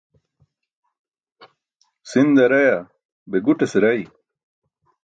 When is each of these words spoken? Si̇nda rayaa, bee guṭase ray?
Si̇nda 2.09 2.45
rayaa, 2.51 2.81
bee 3.29 3.43
guṭase 3.45 3.79
ray? 3.83 4.01